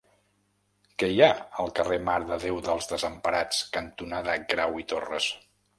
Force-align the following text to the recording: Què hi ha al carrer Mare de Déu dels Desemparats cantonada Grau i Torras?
Què 1.03 1.09
hi 1.15 1.21
ha 1.25 1.29
al 1.65 1.69
carrer 1.81 1.99
Mare 2.07 2.29
de 2.31 2.41
Déu 2.47 2.59
dels 2.71 2.91
Desemparats 2.95 3.63
cantonada 3.79 4.41
Grau 4.57 4.85
i 4.85 4.93
Torras? 4.95 5.35